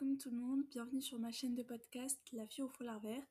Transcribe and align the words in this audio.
alaikum 0.00 0.16
tout 0.16 0.30
le 0.30 0.36
monde, 0.36 0.62
bienvenue 0.70 1.02
sur 1.02 1.18
ma 1.18 1.30
chaîne 1.30 1.54
de 1.54 1.62
podcast 1.62 2.18
La 2.32 2.46
fille 2.46 2.64
au 2.64 2.68
foulard 2.68 3.00
vert. 3.00 3.22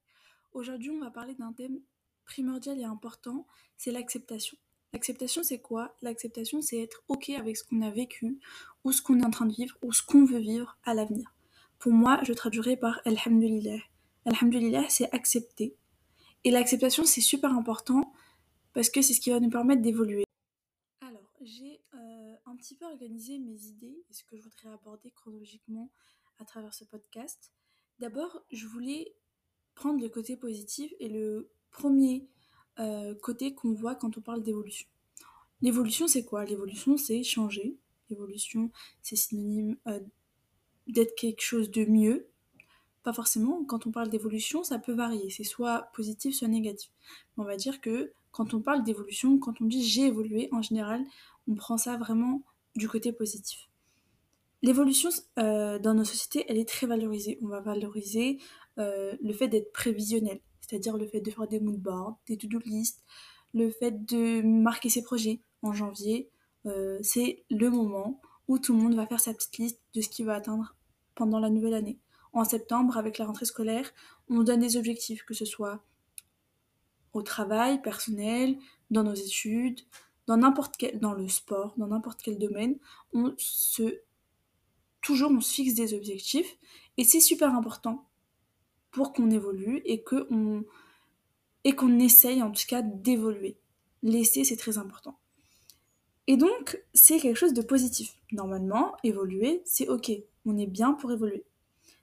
Aujourd'hui 0.52 0.92
on 0.92 0.99
va 0.99 1.10
parler 1.10 1.34
d'un 1.34 1.52
thème 1.52 1.79
primordial 2.26 2.79
et 2.79 2.84
important, 2.84 3.47
c'est 3.76 3.92
l'acceptation. 3.92 4.56
L'acceptation 4.94 5.42
c'est 5.42 5.62
quoi? 5.62 5.96
L'acceptation 6.03 6.62
c'est 6.62 6.79
être 6.79 7.03
ok 7.08 7.29
avec 7.29 7.58
ce 7.58 7.63
qu'on 7.63 7.81
a 7.81 7.90
vécu, 7.90 8.40
ou 8.84 8.92
ce 8.92 9.02
qu'on 9.02 9.20
est 9.20 9.26
en 9.26 9.31
train 9.31 9.47
de 9.47 9.53
vivre, 9.53 9.76
ou 9.81 9.92
ce 9.94 10.03
qu'on 10.03 10.26
veut 10.26 10.38
vivre 10.38 10.78
à 10.84 10.94
l'avenir. 10.94 11.34
Pour 11.79 11.92
moi 11.92 12.20
je 12.24 12.34
traduirai 12.34 12.78
par 12.78 13.01
Alhamdulillah. 13.06 13.79
Alhamdulillah 14.26 14.88
c'est 14.90 15.12
accepter. 15.12 15.76
Et 16.44 16.52
l'acceptation 16.52 17.04
c'est 17.04 17.21
super 17.21 17.51
important 17.51 18.13
parce 18.73 18.91
que 18.91 19.01
c'est 19.01 19.13
ce 19.13 19.21
qui 19.21 19.31
va 19.31 19.40
nous 19.40 19.49
permettre 19.49 19.81
d'évoluer. 19.81 20.26
Alors 21.01 21.34
j'ai 21.41 21.81
euh, 21.95 22.35
un 22.45 22.55
petit 22.57 22.76
peu 22.76 22.85
organisé 22.85 23.40
mes 23.40 23.59
idées 23.65 24.05
et 24.07 24.13
ce 24.13 24.23
que 24.23 24.38
je 24.38 24.43
voudrais 24.43 24.70
aborder 24.70 25.09
chronologiquement 25.09 25.90
à 26.39 26.45
travers 26.45 26.73
ce 26.73 26.84
podcast. 26.85 27.52
D'abord, 27.99 28.43
je 28.52 28.66
voulais 28.66 29.13
prendre 29.75 30.02
le 30.02 30.09
côté 30.09 30.38
positif 30.38 30.93
et 30.99 31.09
le 31.09 31.52
premier 31.70 32.27
euh, 32.79 33.13
côté 33.15 33.53
qu'on 33.53 33.73
voit 33.73 33.95
quand 33.95 34.17
on 34.17 34.21
parle 34.21 34.41
d'évolution. 34.41 34.88
L'évolution, 35.62 36.07
c'est 36.07 36.23
quoi? 36.23 36.45
L'évolution, 36.45 36.98
c'est 36.98 37.23
changer. 37.23 37.77
L'évolution, 38.09 38.71
c'est 39.02 39.15
synonyme 39.15 39.77
euh, 39.88 39.99
d'être 40.88 41.15
quelque 41.15 41.41
chose 41.41 41.70
de 41.70 41.85
mieux. 41.85 42.27
Pas 43.03 43.13
forcément, 43.13 43.63
quand 43.65 43.85
on 43.85 43.91
parle 43.91 44.09
d'évolution, 44.09 44.63
ça 44.63 44.79
peut 44.79 44.93
varier. 44.93 45.29
C'est 45.29 45.43
soit 45.43 45.90
positif, 45.93 46.35
soit 46.35 46.48
négatif. 46.48 46.91
On 47.37 47.43
va 47.43 47.57
dire 47.57 47.81
que 47.81 48.13
quand 48.31 48.53
on 48.53 48.62
parle 48.62 48.84
d'évolution, 48.84 49.37
quand 49.40 49.62
on 49.62 49.65
dit 49.65 49.84
j'ai 49.84 50.05
évolué, 50.05 50.49
en 50.51 50.62
général, 50.62 51.04
on 51.48 51.55
prend 51.55 51.77
ça 51.77 51.98
vraiment 51.98 52.43
du 52.76 52.87
côté 52.87 53.12
positif. 53.12 53.68
L'évolution 54.62 55.10
euh, 55.38 55.79
dans 55.79 55.93
nos 55.93 56.04
sociétés, 56.04 56.46
elle 56.49 56.57
est 56.57 56.68
très 56.68 56.85
valorisée. 56.85 57.40
On 57.41 57.48
va 57.48 57.62
valoriser 57.62 58.40
euh, 58.77 59.16
le 59.21 59.34
fait 59.34 59.48
d'être 59.48 59.71
prévisionnel, 59.71 60.41
c'est-à-dire 60.62 60.98
le 60.98 61.07
fait 61.07 61.21
de 61.21 61.32
faire 61.32 61.48
des 61.48 61.60
moodboards, 61.60 62.20
des 62.27 62.38
to-do 62.38 62.60
list, 62.66 63.04
le 63.54 63.71
fait 63.71 64.06
de 64.06 64.42
marquer 64.42 64.90
ses 64.90 65.02
projets 65.02 65.42
en 65.62 65.72
janvier. 65.72 66.30
Euh, 66.66 67.00
c'est 67.02 67.46
le 67.50 67.70
moment 67.70 68.20
où 68.48 68.60
tout 68.60 68.74
le 68.74 68.80
monde 68.80 68.96
va 68.96 69.08
faire 69.08 69.22
sa 69.22 69.34
petite 69.34 69.58
liste 69.58 69.82
de 69.94 70.02
ce 70.02 70.10
qu'il 70.10 70.26
va 70.26 70.36
atteindre 70.36 70.76
pendant 71.16 71.40
la 71.40 71.50
nouvelle 71.50 71.73
année. 71.73 72.00
En 72.34 72.44
septembre, 72.44 72.98
avec 72.98 73.18
la 73.18 73.26
rentrée 73.26 73.46
scolaire, 73.46 73.92
on 74.28 74.44
donne 74.44 74.60
des 74.60 74.78
objectifs, 74.78 75.23
que 75.23 75.34
ce 75.34 75.46
soit 75.46 75.84
au 77.14 77.22
travail, 77.22 77.82
personnel, 77.82 78.58
dans 78.92 79.04
nos 79.04 79.14
études, 79.14 79.80
dans 80.28 80.54
quel, 80.78 81.00
dans 81.00 81.14
le 81.14 81.28
sport, 81.28 81.73
dans 81.78 81.88
n'importe 81.88 82.22
quel 82.22 82.38
domaine, 82.38 82.78
on 83.14 83.34
se 83.38 84.00
toujours 85.02 85.31
on 85.31 85.42
se 85.42 85.53
fixe 85.53 85.73
des 85.73 85.94
objectifs 85.94 86.58
et 86.97 87.03
c'est 87.03 87.19
super 87.19 87.55
important 87.55 88.05
pour 88.92 89.14
qu'on 89.14 89.30
évolue 89.30 89.81
et 89.86 90.03
qu'on 90.03 90.66
et 91.64 91.75
qu'on 91.75 92.00
essaye 92.00 92.42
en 92.42 92.52
tout 92.52 92.64
cas 92.67 92.81
d'évoluer. 92.81 93.58
Laisser, 94.02 94.44
c'est 94.44 94.55
très 94.55 94.77
important. 94.77 95.20
Et 96.27 96.38
donc, 96.38 96.81
c'est 96.94 97.20
quelque 97.20 97.36
chose 97.36 97.53
de 97.53 97.61
positif. 97.61 98.16
Normalement, 98.31 98.95
évoluer, 99.03 99.61
c'est 99.66 99.89
ok. 99.89 100.11
On 100.45 100.58
est 100.58 100.67
bien 100.67 100.94
pour 100.94 101.11
évoluer. 101.11 101.44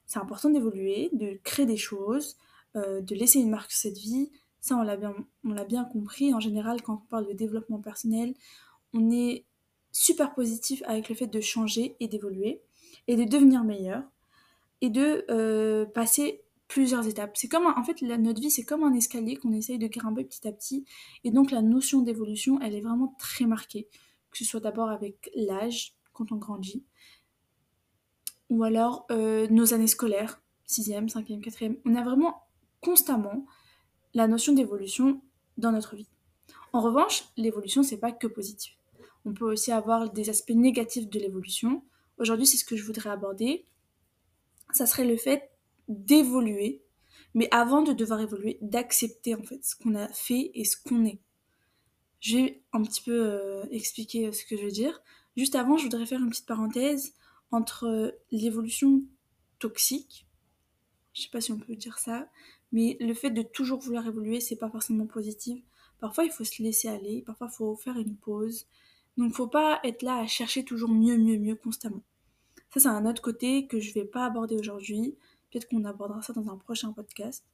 C'est 0.06 0.18
important 0.18 0.50
d'évoluer, 0.50 1.10
de 1.12 1.38
créer 1.42 1.64
des 1.64 1.76
choses, 1.76 2.36
euh, 2.76 3.00
de 3.00 3.14
laisser 3.14 3.38
une 3.38 3.50
marque 3.50 3.70
sur 3.72 3.90
cette 3.90 3.98
vie. 3.98 4.30
Ça, 4.60 4.76
on 4.76 4.82
l'a 4.82 4.96
bien, 4.96 5.14
on 5.44 5.50
l'a 5.50 5.64
bien 5.64 5.84
compris. 5.84 6.34
En 6.34 6.40
général, 6.40 6.82
quand 6.82 7.02
on 7.04 7.08
parle 7.08 7.28
de 7.28 7.32
développement 7.32 7.80
personnel, 7.80 8.34
on 8.92 9.10
est 9.10 9.44
super 9.92 10.34
positif 10.34 10.82
avec 10.86 11.08
le 11.08 11.14
fait 11.14 11.28
de 11.28 11.40
changer 11.40 11.96
et 12.00 12.08
d'évoluer 12.08 12.62
et 13.08 13.16
de 13.16 13.24
devenir 13.24 13.64
meilleur 13.64 14.02
et 14.80 14.90
de 14.90 15.24
euh, 15.30 15.86
passer 15.86 16.42
plusieurs 16.68 17.06
étapes. 17.06 17.36
C'est 17.36 17.48
comme 17.48 17.66
en 17.66 17.84
fait 17.84 18.02
notre 18.02 18.40
vie 18.40 18.50
c'est 18.50 18.64
comme 18.64 18.82
un 18.82 18.92
escalier 18.94 19.36
qu'on 19.36 19.52
essaye 19.52 19.78
de 19.78 19.86
grimper 19.86 20.24
petit 20.24 20.46
à 20.48 20.52
petit 20.52 20.84
et 21.24 21.30
donc 21.30 21.50
la 21.50 21.62
notion 21.62 22.02
d'évolution 22.02 22.60
elle 22.60 22.74
est 22.74 22.80
vraiment 22.80 23.14
très 23.18 23.46
marquée 23.46 23.88
que 24.30 24.38
ce 24.38 24.44
soit 24.44 24.60
d'abord 24.60 24.90
avec 24.90 25.30
l'âge 25.34 25.94
quand 26.12 26.32
on 26.32 26.36
grandit 26.36 26.84
ou 28.50 28.64
alors 28.64 29.06
euh, 29.10 29.46
nos 29.48 29.74
années 29.74 29.86
scolaires 29.86 30.42
6e, 30.68 31.08
5e, 31.08 31.40
4e. 31.40 31.78
On 31.84 31.94
a 31.94 32.02
vraiment 32.02 32.42
constamment 32.80 33.46
la 34.14 34.26
notion 34.26 34.52
d'évolution 34.52 35.20
dans 35.58 35.72
notre 35.72 35.96
vie. 35.96 36.08
En 36.72 36.80
revanche, 36.80 37.24
l'évolution 37.36 37.82
c'est 37.82 37.98
pas 37.98 38.12
que 38.12 38.26
positif. 38.26 38.76
On 39.24 39.32
peut 39.32 39.50
aussi 39.50 39.72
avoir 39.72 40.12
des 40.12 40.30
aspects 40.30 40.50
négatifs 40.50 41.08
de 41.08 41.18
l'évolution 41.18 41.82
Aujourd'hui, 42.18 42.46
c'est 42.46 42.56
ce 42.56 42.64
que 42.64 42.76
je 42.76 42.84
voudrais 42.84 43.10
aborder. 43.10 43.66
Ça 44.72 44.86
serait 44.86 45.06
le 45.06 45.16
fait 45.16 45.50
d'évoluer, 45.88 46.82
mais 47.34 47.48
avant 47.50 47.82
de 47.82 47.92
devoir 47.92 48.20
évoluer, 48.20 48.58
d'accepter 48.62 49.34
en 49.34 49.42
fait 49.42 49.64
ce 49.64 49.76
qu'on 49.76 49.94
a 49.94 50.08
fait 50.08 50.50
et 50.54 50.64
ce 50.64 50.76
qu'on 50.76 51.04
est. 51.04 51.20
Je 52.20 52.38
vais 52.38 52.62
un 52.72 52.82
petit 52.82 53.02
peu 53.02 53.12
euh, 53.12 53.64
expliquer 53.70 54.26
euh, 54.26 54.32
ce 54.32 54.44
que 54.44 54.56
je 54.56 54.64
veux 54.64 54.70
dire. 54.70 55.00
Juste 55.36 55.54
avant, 55.54 55.76
je 55.76 55.84
voudrais 55.84 56.06
faire 56.06 56.20
une 56.20 56.30
petite 56.30 56.46
parenthèse 56.46 57.14
entre 57.50 57.84
euh, 57.84 58.10
l'évolution 58.30 59.02
toxique, 59.58 60.26
je 61.12 61.22
sais 61.22 61.28
pas 61.30 61.40
si 61.40 61.52
on 61.52 61.58
peut 61.58 61.76
dire 61.76 61.98
ça, 61.98 62.28
mais 62.72 62.96
le 63.00 63.14
fait 63.14 63.30
de 63.30 63.42
toujours 63.42 63.80
vouloir 63.80 64.06
évoluer, 64.06 64.40
c'est 64.40 64.56
pas 64.56 64.70
forcément 64.70 65.06
positif. 65.06 65.62
Parfois, 65.98 66.24
il 66.24 66.30
faut 66.30 66.44
se 66.44 66.62
laisser 66.62 66.88
aller, 66.88 67.22
parfois, 67.22 67.48
il 67.50 67.56
faut 67.56 67.76
faire 67.76 67.98
une 67.98 68.16
pause, 68.16 68.66
donc 69.16 69.34
faut 69.34 69.46
pas 69.46 69.80
être 69.84 70.02
là 70.02 70.18
à 70.18 70.26
chercher 70.26 70.64
toujours 70.64 70.90
mieux, 70.90 71.16
mieux, 71.16 71.38
mieux 71.38 71.56
constamment. 71.56 72.02
Ça 72.70 72.80
c'est 72.80 72.88
un 72.88 73.06
autre 73.06 73.22
côté 73.22 73.66
que 73.66 73.80
je 73.80 73.94
vais 73.94 74.04
pas 74.04 74.26
aborder 74.26 74.56
aujourd'hui. 74.56 75.16
Peut-être 75.50 75.68
qu'on 75.68 75.84
abordera 75.84 76.22
ça 76.22 76.32
dans 76.32 76.48
un 76.50 76.56
prochain 76.56 76.92
podcast. 76.92 77.44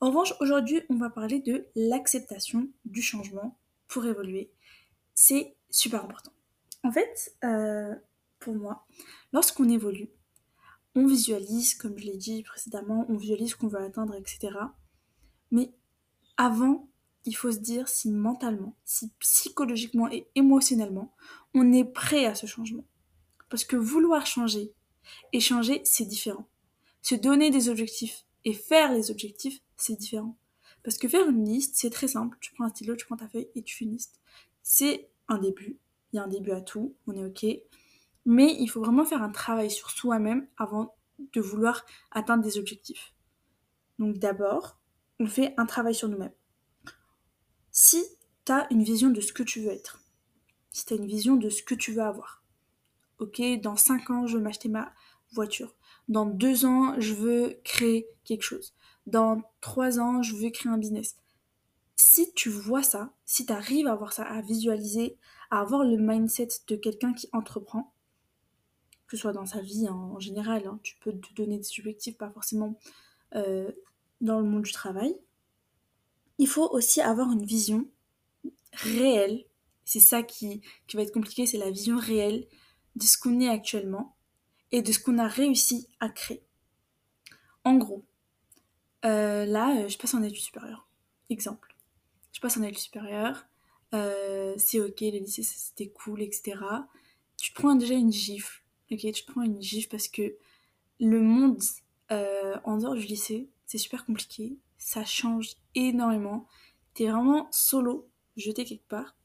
En 0.00 0.08
revanche, 0.08 0.34
aujourd'hui, 0.40 0.82
on 0.88 0.96
va 0.96 1.10
parler 1.10 1.38
de 1.38 1.68
l'acceptation 1.76 2.68
du 2.84 3.02
changement 3.02 3.56
pour 3.86 4.04
évoluer. 4.04 4.50
C'est 5.14 5.54
super 5.70 6.02
important. 6.04 6.32
En 6.82 6.90
fait, 6.90 7.36
euh, 7.44 7.94
pour 8.40 8.56
moi, 8.56 8.84
lorsqu'on 9.32 9.68
évolue, 9.68 10.10
on 10.94 11.06
visualise, 11.06 11.74
comme 11.74 11.96
je 11.98 12.06
l'ai 12.06 12.16
dit 12.16 12.42
précédemment, 12.42 13.06
on 13.08 13.16
visualise 13.16 13.50
ce 13.50 13.56
qu'on 13.56 13.68
veut 13.68 13.78
atteindre, 13.78 14.16
etc. 14.16 14.50
Mais 15.50 15.72
avant 16.36 16.88
il 17.24 17.36
faut 17.36 17.52
se 17.52 17.58
dire 17.58 17.88
si 17.88 18.10
mentalement, 18.10 18.76
si 18.84 19.10
psychologiquement 19.18 20.10
et 20.10 20.28
émotionnellement, 20.34 21.14
on 21.54 21.72
est 21.72 21.84
prêt 21.84 22.26
à 22.26 22.34
ce 22.34 22.46
changement. 22.46 22.84
Parce 23.48 23.64
que 23.64 23.76
vouloir 23.76 24.26
changer 24.26 24.72
et 25.32 25.40
changer, 25.40 25.82
c'est 25.84 26.04
différent. 26.04 26.48
Se 27.02 27.14
donner 27.14 27.50
des 27.50 27.68
objectifs 27.68 28.24
et 28.44 28.52
faire 28.52 28.92
les 28.92 29.10
objectifs, 29.10 29.60
c'est 29.76 29.98
différent. 29.98 30.36
Parce 30.82 30.98
que 30.98 31.08
faire 31.08 31.28
une 31.28 31.44
liste, 31.44 31.76
c'est 31.76 31.90
très 31.90 32.08
simple. 32.08 32.36
Tu 32.40 32.52
prends 32.54 32.64
un 32.64 32.70
stylo, 32.70 32.96
tu 32.96 33.06
prends 33.06 33.16
ta 33.16 33.28
feuille 33.28 33.48
et 33.54 33.62
tu 33.62 33.76
fais 33.76 33.84
une 33.84 33.92
liste. 33.92 34.20
C'est 34.62 35.10
un 35.28 35.38
début. 35.38 35.78
Il 36.12 36.16
y 36.16 36.18
a 36.18 36.24
un 36.24 36.28
début 36.28 36.50
à 36.52 36.60
tout. 36.60 36.94
On 37.06 37.14
est 37.14 37.24
OK. 37.24 37.46
Mais 38.24 38.56
il 38.58 38.68
faut 38.68 38.80
vraiment 38.80 39.04
faire 39.04 39.22
un 39.22 39.30
travail 39.30 39.70
sur 39.70 39.90
soi-même 39.90 40.46
avant 40.56 40.94
de 41.32 41.40
vouloir 41.40 41.84
atteindre 42.10 42.42
des 42.42 42.58
objectifs. 42.58 43.14
Donc 43.98 44.18
d'abord, 44.18 44.80
on 45.20 45.26
fait 45.26 45.54
un 45.56 45.66
travail 45.66 45.94
sur 45.94 46.08
nous-mêmes. 46.08 46.32
Si 47.74 48.04
tu 48.44 48.52
as 48.52 48.66
une 48.70 48.82
vision 48.82 49.08
de 49.08 49.22
ce 49.22 49.32
que 49.32 49.42
tu 49.42 49.62
veux 49.62 49.70
être, 49.72 49.98
si 50.72 50.84
tu 50.84 50.92
as 50.92 50.96
une 50.98 51.06
vision 51.06 51.36
de 51.36 51.48
ce 51.48 51.62
que 51.62 51.74
tu 51.74 51.92
veux 51.92 52.02
avoir, 52.02 52.44
ok, 53.18 53.40
dans 53.62 53.76
5 53.76 54.10
ans, 54.10 54.26
je 54.26 54.36
veux 54.36 54.42
m'acheter 54.42 54.68
ma 54.68 54.92
voiture, 55.32 55.74
dans 56.06 56.26
2 56.26 56.66
ans, 56.66 57.00
je 57.00 57.14
veux 57.14 57.58
créer 57.64 58.06
quelque 58.24 58.42
chose, 58.42 58.74
dans 59.06 59.40
3 59.62 59.98
ans, 60.00 60.22
je 60.22 60.36
veux 60.36 60.50
créer 60.50 60.70
un 60.70 60.76
business. 60.76 61.16
Si 61.96 62.34
tu 62.34 62.50
vois 62.50 62.82
ça, 62.82 63.14
si 63.24 63.46
tu 63.46 63.52
arrives 63.54 63.86
à 63.86 63.94
voir 63.94 64.12
ça, 64.12 64.24
à 64.24 64.42
visualiser, 64.42 65.16
à 65.50 65.60
avoir 65.60 65.82
le 65.82 65.96
mindset 65.96 66.48
de 66.68 66.76
quelqu'un 66.76 67.14
qui 67.14 67.30
entreprend, 67.32 67.94
que 69.06 69.16
ce 69.16 69.22
soit 69.22 69.32
dans 69.32 69.46
sa 69.46 69.62
vie 69.62 69.88
en 69.88 70.18
général, 70.18 70.66
hein, 70.66 70.78
tu 70.82 70.96
peux 71.00 71.12
te 71.12 71.32
donner 71.32 71.56
des 71.56 71.68
objectifs, 71.78 72.18
pas 72.18 72.30
forcément 72.30 72.78
euh, 73.34 73.72
dans 74.20 74.40
le 74.40 74.46
monde 74.46 74.62
du 74.62 74.72
travail, 74.72 75.18
il 76.42 76.48
faut 76.48 76.68
aussi 76.70 77.00
avoir 77.00 77.30
une 77.30 77.44
vision 77.44 77.86
réelle. 78.72 79.44
C'est 79.84 80.00
ça 80.00 80.24
qui, 80.24 80.60
va 80.92 81.02
être 81.02 81.12
compliqué, 81.12 81.46
c'est 81.46 81.56
la 81.56 81.70
vision 81.70 81.96
réelle 81.96 82.48
de 82.96 83.04
ce 83.04 83.16
qu'on 83.16 83.38
est 83.38 83.48
actuellement 83.48 84.16
et 84.72 84.82
de 84.82 84.90
ce 84.90 84.98
qu'on 84.98 85.18
a 85.18 85.28
réussi 85.28 85.86
à 86.00 86.08
créer. 86.08 86.42
En 87.62 87.76
gros, 87.76 88.04
euh, 89.04 89.44
là, 89.44 89.76
euh, 89.76 89.88
je 89.88 89.96
passe 89.98 90.14
en 90.14 90.22
études 90.24 90.42
supérieures. 90.42 90.88
Exemple. 91.30 91.76
Je 92.32 92.40
passe 92.40 92.56
en 92.56 92.64
études 92.64 92.78
supérieures. 92.78 93.46
Euh, 93.94 94.54
c'est 94.58 94.80
ok, 94.80 95.00
le 95.00 95.18
lycée 95.18 95.44
c'était 95.44 95.90
cool, 95.90 96.22
etc. 96.22 96.58
Tu 97.36 97.52
prends 97.52 97.76
déjà 97.76 97.94
une 97.94 98.12
gifle. 98.12 98.64
Ok, 98.90 99.06
tu 99.12 99.24
prends 99.24 99.42
une 99.42 99.62
gifle 99.62 99.88
parce 99.88 100.08
que 100.08 100.34
le 100.98 101.20
monde 101.20 101.62
en 102.10 102.76
dehors 102.78 102.94
du 102.94 103.06
lycée, 103.06 103.48
c'est 103.64 103.78
super 103.78 104.04
compliqué 104.04 104.58
ça 104.82 105.04
change 105.04 105.54
énormément. 105.76 106.46
T'es 106.94 107.06
vraiment 107.06 107.48
solo, 107.52 108.10
jeté 108.36 108.64
quelque 108.64 108.88
part. 108.88 109.16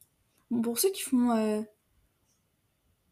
Pour 0.62 0.78
ceux 0.78 0.90
qui 0.90 1.02
font... 1.02 1.32
Euh, 1.32 1.62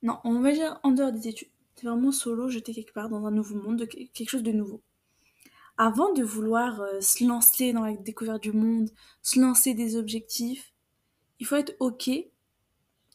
non, 0.03 0.21
on 0.23 0.41
va 0.41 0.53
dire 0.53 0.79
en 0.85 0.93
dehors 0.93 1.11
des 1.11 1.29
études. 1.29 1.51
es 1.83 1.87
vraiment 1.87 2.13
solo, 2.13 2.49
jeté 2.49 2.73
quelque 2.73 2.93
part 2.93 3.09
dans 3.09 3.27
un 3.27 3.33
nouveau 3.33 3.57
monde, 3.57 3.87
quelque 3.89 4.29
chose 4.29 4.45
de 4.45 4.53
nouveau. 4.53 4.81
Avant 5.77 6.13
de 6.13 6.23
vouloir 6.23 6.81
euh, 6.81 7.01
se 7.01 7.25
lancer 7.25 7.73
dans 7.73 7.85
la 7.85 7.97
découverte 7.97 8.43
du 8.43 8.53
monde, 8.53 8.91
se 9.23 9.41
lancer 9.41 9.75
des 9.75 9.97
objectifs, 9.97 10.73
il 11.41 11.47
faut 11.47 11.57
être 11.57 11.75
OK 11.81 12.09
et 12.09 12.33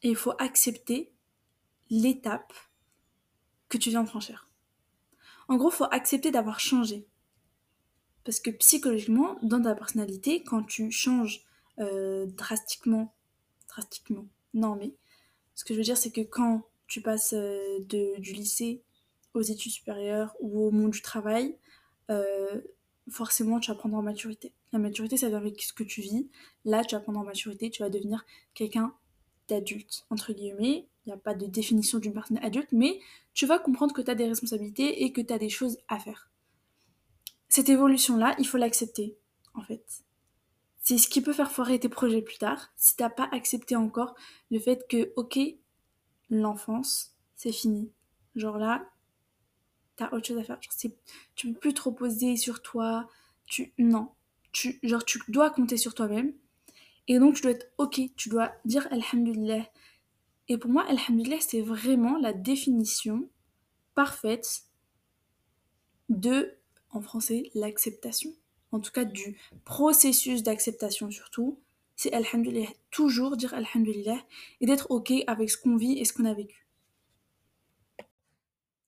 il 0.03 0.15
faut 0.15 0.33
accepter 0.39 1.13
l'étape 1.89 2.53
que 3.69 3.77
tu 3.77 3.89
viens 3.89 4.03
de 4.03 4.09
franchir. 4.09 4.45
En 5.47 5.55
gros, 5.55 5.69
il 5.69 5.75
faut 5.75 5.87
accepter 5.89 6.31
d'avoir 6.31 6.59
changé. 6.59 7.07
Parce 8.23 8.39
que 8.39 8.51
psychologiquement, 8.51 9.37
dans 9.41 9.61
ta 9.61 9.75
personnalité, 9.75 10.43
quand 10.43 10.63
tu 10.63 10.91
changes 10.91 11.45
euh, 11.79 12.25
drastiquement, 12.27 13.13
drastiquement, 13.67 14.27
non 14.53 14.75
mais 14.75 14.93
ce 15.55 15.65
que 15.65 15.73
je 15.73 15.79
veux 15.79 15.83
dire, 15.83 15.97
c'est 15.97 16.11
que 16.11 16.21
quand 16.21 16.63
tu 16.87 17.01
passes 17.01 17.33
euh, 17.33 17.79
de, 17.87 18.19
du 18.19 18.33
lycée 18.33 18.83
aux 19.33 19.41
études 19.41 19.71
supérieures 19.71 20.35
ou 20.39 20.67
au 20.67 20.71
monde 20.71 20.91
du 20.91 21.01
travail, 21.01 21.57
euh, 22.09 22.61
forcément 23.09 23.59
tu 23.59 23.71
vas 23.71 23.75
prendre 23.75 23.95
en 23.95 24.01
maturité. 24.01 24.53
La 24.73 24.79
maturité, 24.79 25.17
ça 25.17 25.29
vient 25.29 25.37
avec 25.37 25.61
ce 25.61 25.73
que 25.73 25.83
tu 25.83 26.01
vis. 26.01 26.29
Là, 26.65 26.83
tu 26.83 26.95
vas 26.95 27.01
prendre 27.01 27.19
en 27.19 27.23
maturité, 27.23 27.69
tu 27.69 27.83
vas 27.83 27.89
devenir 27.89 28.25
quelqu'un 28.53 28.93
d'adulte, 29.47 30.05
entre 30.09 30.33
guillemets. 30.33 30.87
Il 31.05 31.09
n'y 31.09 31.13
a 31.13 31.17
pas 31.17 31.33
de 31.33 31.45
définition 31.45 31.99
d'une 31.99 32.13
personne 32.13 32.37
adulte, 32.39 32.69
mais 32.71 32.99
tu 33.33 33.45
vas 33.45 33.59
comprendre 33.59 33.93
que 33.93 34.01
tu 34.01 34.11
as 34.11 34.15
des 34.15 34.27
responsabilités 34.27 35.03
et 35.03 35.11
que 35.11 35.21
tu 35.21 35.33
as 35.33 35.37
des 35.37 35.49
choses 35.49 35.77
à 35.87 35.99
faire. 35.99 36.30
Cette 37.51 37.67
évolution-là, 37.67 38.33
il 38.39 38.47
faut 38.47 38.57
l'accepter, 38.57 39.17
en 39.55 39.61
fait. 39.61 40.05
C'est 40.77 40.97
ce 40.97 41.09
qui 41.09 41.19
peut 41.19 41.33
faire 41.33 41.51
foirer 41.51 41.81
tes 41.81 41.89
projets 41.89 42.21
plus 42.21 42.37
tard, 42.37 42.71
si 42.77 42.95
t'as 42.95 43.09
pas 43.09 43.27
accepté 43.33 43.75
encore 43.75 44.15
le 44.51 44.57
fait 44.57 44.87
que, 44.87 45.11
ok, 45.17 45.37
l'enfance, 46.29 47.13
c'est 47.35 47.51
fini. 47.51 47.91
Genre 48.35 48.57
là, 48.57 48.89
t'as 49.97 50.09
autre 50.13 50.27
chose 50.27 50.37
à 50.37 50.45
faire. 50.45 50.61
Genre, 50.61 50.93
tu 51.35 51.51
peux 51.51 51.59
plus 51.59 51.73
te 51.73 51.81
reposer 51.81 52.37
sur 52.37 52.61
toi. 52.61 53.09
Tu, 53.47 53.73
non. 53.77 54.13
Tu, 54.53 54.79
genre, 54.81 55.03
tu 55.03 55.19
dois 55.27 55.49
compter 55.49 55.75
sur 55.75 55.93
toi-même. 55.93 56.33
Et 57.09 57.19
donc, 57.19 57.35
tu 57.35 57.41
dois 57.41 57.51
être 57.51 57.69
ok. 57.77 57.99
Tu 58.15 58.29
dois 58.29 58.53
dire 58.63 58.87
Alhamdulillah. 58.91 59.69
Et 60.47 60.57
pour 60.57 60.71
moi, 60.71 60.85
Alhamdulillah, 60.87 61.41
c'est 61.41 61.59
vraiment 61.59 62.17
la 62.17 62.31
définition 62.31 63.29
parfaite 63.93 64.67
de, 66.07 66.55
en 66.91 67.01
français, 67.01 67.49
l'acceptation. 67.53 68.33
En 68.71 68.79
tout 68.79 68.91
cas, 68.91 69.05
du 69.05 69.37
processus 69.65 70.43
d'acceptation 70.43 71.11
surtout. 71.11 71.59
C'est 71.95 72.13
Alhamdulillah. 72.13 72.69
Toujours 72.89 73.37
dire 73.37 73.53
Alhamdulillah. 73.53 74.25
Et 74.59 74.65
d'être 74.65 74.89
ok 74.91 75.11
avec 75.27 75.49
ce 75.49 75.57
qu'on 75.57 75.75
vit 75.75 75.99
et 75.99 76.05
ce 76.05 76.13
qu'on 76.13 76.25
a 76.25 76.33
vécu. 76.33 76.67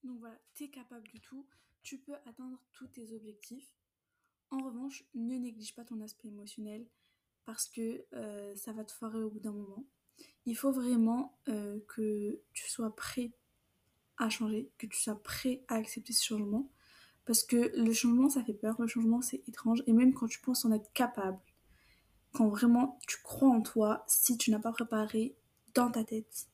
Donc 0.03 0.19
voilà, 0.19 0.37
tu 0.53 0.65
es 0.65 0.69
capable 0.69 1.07
du 1.07 1.19
tout, 1.21 1.45
tu 1.81 1.97
peux 1.97 2.15
atteindre 2.25 2.59
tous 2.73 2.87
tes 2.87 3.13
objectifs. 3.13 3.73
En 4.51 4.57
revanche, 4.63 5.05
ne 5.15 5.37
néglige 5.37 5.75
pas 5.75 5.83
ton 5.83 6.01
aspect 6.01 6.27
émotionnel 6.27 6.85
parce 7.45 7.67
que 7.67 8.05
euh, 8.13 8.55
ça 8.55 8.71
va 8.73 8.83
te 8.83 8.91
foirer 8.91 9.21
au 9.21 9.29
bout 9.29 9.39
d'un 9.39 9.51
moment. 9.51 9.85
Il 10.45 10.55
faut 10.55 10.71
vraiment 10.71 11.37
euh, 11.47 11.79
que 11.87 12.41
tu 12.53 12.69
sois 12.69 12.95
prêt 12.95 13.31
à 14.17 14.29
changer, 14.29 14.69
que 14.77 14.85
tu 14.85 14.99
sois 14.99 15.21
prêt 15.21 15.63
à 15.67 15.75
accepter 15.75 16.13
ce 16.13 16.23
changement. 16.23 16.69
Parce 17.25 17.43
que 17.43 17.71
le 17.75 17.93
changement, 17.93 18.29
ça 18.29 18.43
fait 18.43 18.53
peur, 18.53 18.75
le 18.79 18.87
changement, 18.87 19.21
c'est 19.21 19.47
étrange. 19.47 19.83
Et 19.87 19.93
même 19.93 20.13
quand 20.13 20.27
tu 20.27 20.39
penses 20.39 20.65
en 20.65 20.71
être 20.71 20.91
capable, 20.93 21.39
quand 22.33 22.49
vraiment 22.49 22.99
tu 23.07 23.17
crois 23.23 23.49
en 23.49 23.61
toi, 23.61 24.03
si 24.07 24.37
tu 24.37 24.51
n'as 24.51 24.59
pas 24.59 24.71
préparé 24.71 25.35
dans 25.73 25.89
ta 25.89 26.03
tête 26.03 26.47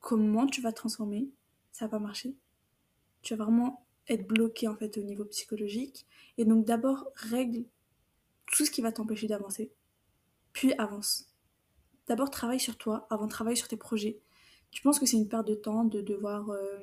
comment 0.00 0.46
tu 0.46 0.60
vas 0.60 0.72
te 0.72 0.78
transformer, 0.78 1.28
ça 1.72 1.84
va 1.86 1.90
pas 1.90 1.98
marcher. 1.98 2.34
Tu 3.22 3.34
vas 3.34 3.44
vraiment 3.44 3.86
être 4.08 4.26
bloqué 4.26 4.66
en 4.66 4.74
fait 4.74 4.96
au 4.98 5.02
niveau 5.02 5.24
psychologique. 5.26 6.06
Et 6.38 6.44
donc 6.44 6.64
d'abord 6.64 7.08
règle 7.14 7.64
tout 8.46 8.64
ce 8.64 8.70
qui 8.70 8.80
va 8.80 8.92
t'empêcher 8.92 9.28
d'avancer. 9.28 9.70
Puis 10.52 10.72
avance. 10.74 11.26
D'abord 12.08 12.30
travaille 12.30 12.60
sur 12.60 12.76
toi 12.76 13.06
avant 13.10 13.26
de 13.26 13.30
travailler 13.30 13.56
sur 13.56 13.68
tes 13.68 13.76
projets. 13.76 14.18
Tu 14.70 14.82
penses 14.82 14.98
que 14.98 15.06
c'est 15.06 15.16
une 15.16 15.28
perte 15.28 15.46
de 15.46 15.54
temps 15.54 15.84
de 15.84 16.00
devoir 16.00 16.50
euh, 16.50 16.78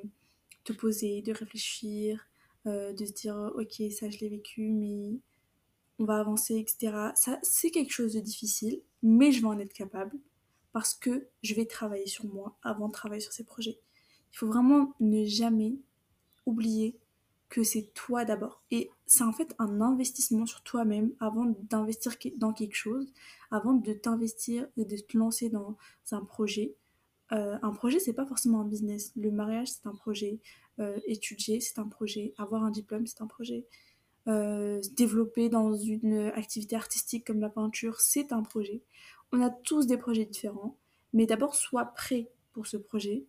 te 0.64 0.72
poser, 0.72 1.22
de 1.22 1.32
réfléchir, 1.32 2.26
euh, 2.68 2.92
de 2.92 3.04
se 3.04 3.12
dire 3.12 3.52
ok 3.56 3.82
ça 3.90 4.10
je 4.10 4.18
l'ai 4.18 4.28
vécu 4.28 4.70
mais 4.72 5.18
on 5.98 6.04
va 6.04 6.18
avancer 6.18 6.56
etc. 6.56 7.10
Ça 7.14 7.38
c'est 7.42 7.70
quelque 7.70 7.92
chose 7.92 8.14
de 8.14 8.20
difficile 8.20 8.80
mais 9.02 9.32
je 9.32 9.40
vais 9.40 9.48
en 9.48 9.58
être 9.58 9.72
capable 9.72 10.16
parce 10.72 10.94
que 10.94 11.26
je 11.42 11.54
vais 11.54 11.66
travailler 11.66 12.06
sur 12.06 12.26
moi 12.26 12.56
avant 12.62 12.88
de 12.88 12.92
travailler 12.92 13.20
sur 13.20 13.32
ces 13.32 13.44
projets. 13.44 13.78
Il 14.32 14.36
faut 14.36 14.46
vraiment 14.46 14.94
ne 15.00 15.24
jamais 15.24 15.76
oublier 16.46 16.96
que 17.48 17.62
c'est 17.62 17.90
toi 17.94 18.24
d'abord. 18.24 18.62
Et 18.70 18.90
c'est 19.06 19.24
en 19.24 19.32
fait 19.32 19.54
un 19.58 19.80
investissement 19.80 20.46
sur 20.46 20.62
toi-même 20.62 21.12
avant 21.20 21.46
d'investir 21.70 22.14
dans 22.36 22.52
quelque 22.52 22.74
chose, 22.74 23.12
avant 23.50 23.72
de 23.72 23.92
t'investir 23.92 24.66
et 24.76 24.84
de 24.84 24.96
te 24.96 25.16
lancer 25.16 25.48
dans 25.48 25.76
un 26.12 26.24
projet. 26.24 26.74
Euh, 27.32 27.58
un 27.62 27.72
projet, 27.72 27.98
c'est 27.98 28.12
pas 28.12 28.26
forcément 28.26 28.60
un 28.60 28.64
business. 28.64 29.12
Le 29.16 29.30
mariage, 29.30 29.68
c'est 29.68 29.86
un 29.86 29.94
projet. 29.94 30.40
Euh, 30.80 30.98
étudier, 31.06 31.60
c'est 31.60 31.78
un 31.78 31.88
projet. 31.88 32.34
Avoir 32.38 32.62
un 32.62 32.70
diplôme, 32.70 33.06
c'est 33.06 33.20
un 33.20 33.26
projet. 33.26 33.66
Euh, 34.28 34.80
développer 34.92 35.48
dans 35.48 35.74
une 35.74 36.30
activité 36.34 36.76
artistique 36.76 37.26
comme 37.26 37.40
la 37.40 37.48
peinture, 37.48 38.00
c'est 38.00 38.32
un 38.32 38.42
projet. 38.42 38.82
On 39.32 39.40
a 39.40 39.50
tous 39.50 39.86
des 39.86 39.96
projets 39.96 40.24
différents, 40.24 40.76
mais 41.12 41.26
d'abord 41.26 41.54
sois 41.54 41.86
prêt 41.86 42.30
pour 42.52 42.66
ce 42.66 42.76
projet, 42.76 43.24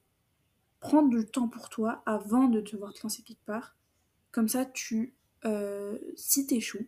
prendre 0.79 1.09
du 1.09 1.25
temps 1.25 1.47
pour 1.47 1.69
toi 1.69 2.03
avant 2.05 2.47
de 2.47 2.61
devoir 2.61 2.93
te 2.93 3.03
lancer 3.03 3.21
quelque 3.23 3.45
part. 3.45 3.75
Comme 4.31 4.47
ça, 4.47 4.65
tu, 4.65 5.15
euh, 5.45 5.97
si 6.15 6.45
t'échoues, 6.45 6.87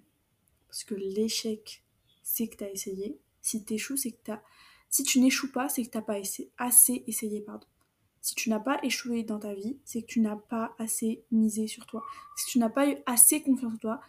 parce 0.68 0.84
que 0.84 0.96
l'échec, 0.96 1.84
c'est 2.22 2.48
que 2.48 2.57
tu 2.57 2.64
as 2.64 2.72
essayé. 2.72 3.19
Si 3.42 3.64
t'échoues, 3.64 3.98
c'est 3.98 4.12
que 4.12 4.22
t'as... 4.24 4.42
Si 4.90 5.04
tu 5.04 5.19
n'échoues 5.19 5.52
pas, 5.52 5.69
c'est 5.69 5.84
que 5.84 5.90
t'as 5.90 6.02
pas 6.02 6.18
assez 6.57 7.04
essayé, 7.07 7.42
pardon. 7.42 7.68
Si 8.21 8.35
tu 8.35 8.50
n'as 8.50 8.59
pas 8.59 8.79
échoué 8.83 9.23
dans 9.23 9.39
ta 9.39 9.53
vie, 9.53 9.77
c'est 9.83 10.01
que 10.01 10.07
tu 10.07 10.21
n'as 10.21 10.35
pas 10.35 10.75
assez 10.77 11.23
misé 11.31 11.68
sur 11.68 11.85
toi. 11.85 12.03
Si 12.35 12.45
tu 12.47 12.59
n'as 12.59 12.69
pas 12.69 12.88
eu 12.88 12.97
assez 13.06 13.41
confiance 13.41 13.73
en 13.73 13.77
toi 13.77 14.01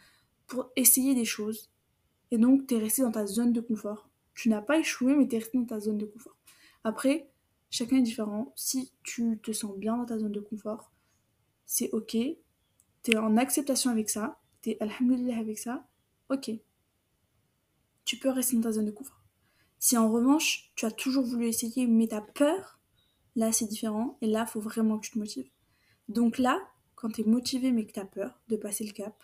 pour 0.47 0.71
essayer 0.77 1.15
des 1.15 1.25
choses. 1.25 1.71
Et 2.31 2.39
donc, 2.39 2.67
tu 2.67 2.75
es 2.75 2.79
resté 2.79 3.03
dans 3.03 3.13
ta 3.13 3.27
zone 3.27 3.53
de 3.53 3.61
confort. 3.61 4.09
Tu 4.35 4.49
n'as 4.49 4.63
pas 4.63 4.79
échoué, 4.79 5.15
mais 5.15 5.27
tu 5.27 5.37
es 5.37 5.39
resté 5.39 5.59
dans 5.59 5.65
ta 5.65 5.81
zone 5.81 5.99
de 5.99 6.07
confort. 6.07 6.37
Après, 6.85 7.33
Chacun 7.73 7.97
est 7.97 8.03
différent. 8.03 8.53
Si 8.55 8.93
tu 9.03 9.41
te 9.43 9.51
sens 9.51 9.75
bien 9.79 9.97
dans 9.97 10.05
ta 10.05 10.19
zone 10.19 10.31
de 10.31 10.41
confort, 10.41 10.93
c'est 11.65 11.91
ok. 11.93 12.11
Tu 12.11 13.11
es 13.11 13.17
en 13.17 13.39
acceptation 13.39 13.91
avec 13.91 14.11
ça. 14.11 14.39
Tu 14.61 14.71
es 14.71 14.83
alhamdulillah 14.83 15.39
avec 15.39 15.59
ça. 15.59 15.89
Ok. 16.29 16.51
Tu 18.05 18.19
peux 18.19 18.29
rester 18.29 18.57
dans 18.57 18.65
ta 18.65 18.73
zone 18.73 18.85
de 18.85 18.91
confort. 18.91 19.23
Si 19.79 19.97
en 19.97 20.13
revanche, 20.13 20.71
tu 20.75 20.85
as 20.85 20.91
toujours 20.91 21.25
voulu 21.25 21.47
essayer, 21.47 21.87
mais 21.87 22.09
tu 22.09 22.15
as 22.15 22.21
peur, 22.21 22.79
là 23.37 23.53
c'est 23.53 23.67
différent. 23.67 24.19
Et 24.21 24.27
là, 24.27 24.45
il 24.47 24.51
faut 24.51 24.61
vraiment 24.61 24.99
que 24.99 25.07
tu 25.07 25.13
te 25.13 25.19
motives. 25.19 25.49
Donc 26.09 26.39
là, 26.39 26.59
quand 26.95 27.11
tu 27.11 27.23
es 27.23 27.25
motivé 27.25 27.73
mais 27.73 27.87
que 27.87 27.93
tu 27.93 28.01
as 28.01 28.05
peur 28.05 28.41
de 28.49 28.57
passer 28.57 28.85
le 28.85 28.93
cap, 28.93 29.15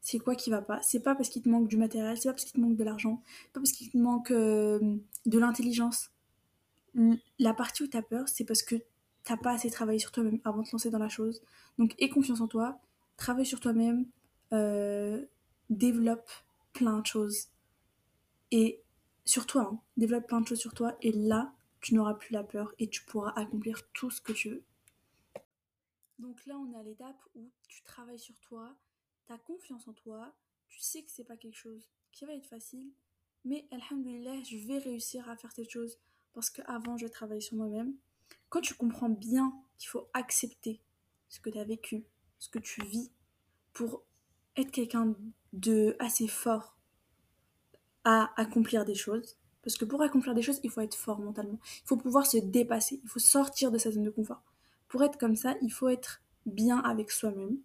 c'est 0.00 0.18
quoi 0.18 0.34
qui 0.34 0.50
va 0.50 0.62
pas? 0.62 0.80
C'est 0.82 1.00
pas 1.00 1.14
parce 1.14 1.28
qu'il 1.28 1.42
te 1.42 1.48
manque 1.48 1.68
du 1.68 1.76
matériel, 1.76 2.16
c'est 2.16 2.28
pas 2.28 2.32
parce 2.32 2.44
qu'il 2.44 2.54
te 2.54 2.60
manque 2.60 2.76
de 2.76 2.84
l'argent, 2.84 3.22
c'est 3.26 3.52
pas 3.52 3.60
parce 3.60 3.72
qu'il 3.72 3.90
te 3.90 3.98
manque 3.98 4.30
euh, 4.30 4.96
de 5.26 5.38
l'intelligence, 5.38 6.10
la 7.38 7.54
partie 7.54 7.82
où 7.82 7.86
tu 7.86 7.96
as 7.96 8.02
peur, 8.02 8.28
c'est 8.28 8.44
parce 8.44 8.62
que 8.62 8.76
t'as 9.24 9.36
pas 9.36 9.52
assez 9.52 9.70
travaillé 9.70 9.98
sur 9.98 10.10
toi-même 10.10 10.40
avant 10.44 10.62
de 10.62 10.66
te 10.66 10.72
lancer 10.72 10.90
dans 10.90 10.98
la 10.98 11.08
chose. 11.08 11.42
Donc, 11.78 11.94
aie 11.98 12.08
confiance 12.08 12.40
en 12.40 12.48
toi, 12.48 12.80
travaille 13.16 13.46
sur 13.46 13.60
toi-même, 13.60 14.06
euh, 14.52 15.24
développe 15.68 16.28
plein 16.72 16.98
de 16.98 17.06
choses. 17.06 17.48
Et 18.50 18.82
sur 19.24 19.46
toi, 19.46 19.70
hein, 19.72 19.80
développe 19.96 20.26
plein 20.26 20.40
de 20.40 20.46
choses 20.46 20.58
sur 20.58 20.74
toi, 20.74 20.96
et 21.02 21.12
là, 21.12 21.52
tu 21.80 21.94
n'auras 21.94 22.14
plus 22.14 22.32
la 22.32 22.44
peur 22.44 22.74
et 22.78 22.88
tu 22.88 23.04
pourras 23.04 23.32
accomplir 23.32 23.90
tout 23.92 24.10
ce 24.10 24.20
que 24.20 24.32
tu 24.32 24.50
veux. 24.50 24.64
Donc 26.18 26.44
là, 26.46 26.56
on 26.58 26.72
est 26.72 26.76
à 26.76 26.82
l'étape 26.82 27.20
où 27.34 27.50
tu 27.68 27.82
travailles 27.82 28.18
sur 28.18 28.38
toi, 28.40 28.76
tu 29.26 29.32
as 29.32 29.38
confiance 29.38 29.88
en 29.88 29.94
toi, 29.94 30.34
tu 30.68 30.80
sais 30.80 31.02
que 31.02 31.10
c'est 31.10 31.24
pas 31.24 31.36
quelque 31.36 31.56
chose 31.56 31.90
qui 32.12 32.26
va 32.26 32.34
être 32.34 32.46
facile, 32.46 32.92
mais 33.44 33.66
alhamdulillah, 33.70 34.42
je 34.42 34.58
vais 34.58 34.78
réussir 34.78 35.28
à 35.28 35.36
faire 35.36 35.52
cette 35.52 35.70
chose 35.70 35.98
parce 36.32 36.50
qu'avant 36.50 36.96
je 36.96 37.06
travaille 37.06 37.42
sur 37.42 37.56
moi-même. 37.56 37.96
Quand 38.50 38.60
tu 38.60 38.74
comprends 38.74 39.08
bien 39.08 39.52
qu'il 39.78 39.88
faut 39.88 40.10
accepter 40.12 40.82
ce 41.28 41.40
que 41.40 41.50
tu 41.50 41.58
as 41.58 41.64
vécu, 41.64 42.04
ce 42.38 42.48
que 42.48 42.58
tu 42.58 42.84
vis, 42.84 43.10
pour 43.72 44.04
être 44.56 44.70
quelqu'un 44.70 45.14
de 45.52 45.96
assez 45.98 46.28
fort 46.28 46.76
à 48.04 48.32
accomplir 48.40 48.84
des 48.84 48.94
choses, 48.94 49.39
parce 49.62 49.76
que 49.76 49.84
pour 49.84 50.02
accomplir 50.02 50.34
des 50.34 50.42
choses, 50.42 50.60
il 50.62 50.70
faut 50.70 50.80
être 50.80 50.94
fort 50.94 51.20
mentalement. 51.20 51.58
Il 51.84 51.86
faut 51.86 51.96
pouvoir 51.96 52.26
se 52.26 52.38
dépasser. 52.38 53.00
Il 53.02 53.08
faut 53.08 53.18
sortir 53.18 53.70
de 53.70 53.78
sa 53.78 53.90
zone 53.90 54.04
de 54.04 54.10
confort. 54.10 54.42
Pour 54.88 55.02
être 55.04 55.18
comme 55.18 55.36
ça, 55.36 55.54
il 55.62 55.70
faut 55.70 55.88
être 55.88 56.22
bien 56.46 56.78
avec 56.78 57.10
soi-même. 57.10 57.58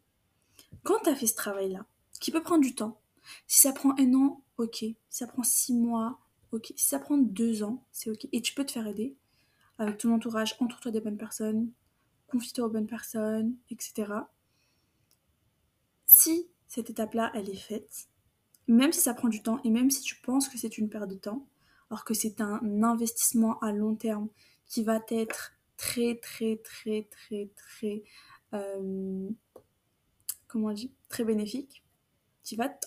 Quand 0.83 0.99
tu 1.03 1.09
as 1.09 1.15
fait 1.15 1.27
ce 1.27 1.35
travail-là, 1.35 1.85
qui 2.19 2.31
peut 2.31 2.43
prendre 2.43 2.63
du 2.63 2.75
temps, 2.75 2.99
si 3.47 3.59
ça 3.59 3.71
prend 3.71 3.95
un 3.97 4.13
an, 4.13 4.41
ok. 4.57 4.77
Si 4.77 4.95
ça 5.09 5.27
prend 5.27 5.43
six 5.43 5.73
mois, 5.73 6.19
ok. 6.51 6.73
Si 6.75 6.87
ça 6.87 6.99
prend 6.99 7.17
deux 7.17 7.63
ans, 7.63 7.83
c'est 7.91 8.09
ok. 8.09 8.27
Et 8.31 8.41
tu 8.41 8.53
peux 8.53 8.65
te 8.65 8.71
faire 8.71 8.87
aider 8.87 9.15
avec 9.77 9.97
ton 9.97 10.13
entourage, 10.13 10.55
entoure-toi 10.59 10.91
des 10.91 11.01
bonnes 11.01 11.17
personnes, 11.17 11.71
confie-toi 12.27 12.65
aux 12.65 12.69
bonnes 12.69 12.87
personnes, 12.87 13.55
etc. 13.69 14.13
Si 16.05 16.47
cette 16.67 16.89
étape-là, 16.89 17.31
elle 17.33 17.49
est 17.49 17.55
faite, 17.55 18.07
même 18.67 18.91
si 18.91 19.01
ça 19.01 19.13
prend 19.13 19.27
du 19.27 19.41
temps 19.41 19.59
et 19.63 19.69
même 19.69 19.91
si 19.91 20.01
tu 20.01 20.15
penses 20.21 20.49
que 20.49 20.57
c'est 20.57 20.77
une 20.77 20.89
perte 20.89 21.09
de 21.09 21.15
temps, 21.15 21.45
alors 21.89 22.04
que 22.04 22.13
c'est 22.13 22.42
un 22.42 22.84
investissement 22.84 23.60
à 23.60 23.72
long 23.72 23.96
terme 23.96 24.30
qui 24.65 24.84
va 24.84 25.00
être 25.10 25.54
très 25.77 26.15
très 26.15 26.58
très 26.58 27.08
très 27.12 27.50
très 27.56 28.04
euh, 28.54 29.30
comment 30.48 30.68
on 30.68 30.74
dit 30.74 30.94
très 31.10 31.24
bénéfique. 31.24 31.84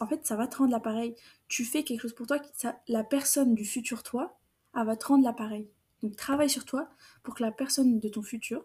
En 0.00 0.06
fait 0.06 0.26
ça 0.26 0.36
va 0.36 0.46
te 0.46 0.56
rendre 0.56 0.70
l'appareil. 0.70 1.14
Tu 1.48 1.64
fais 1.64 1.84
quelque 1.84 2.02
chose 2.02 2.14
pour 2.14 2.26
toi 2.26 2.38
ça, 2.54 2.80
la 2.88 3.04
personne 3.04 3.54
du 3.54 3.64
futur 3.64 4.02
toi 4.02 4.38
elle 4.74 4.86
va 4.86 4.96
te 4.96 5.06
rendre 5.06 5.24
l'appareil. 5.24 5.68
Donc 6.02 6.16
travaille 6.16 6.50
sur 6.50 6.64
toi 6.64 6.88
pour 7.22 7.34
que 7.34 7.42
la 7.42 7.52
personne 7.52 7.98
de 7.98 8.08
ton 8.08 8.22
futur 8.22 8.64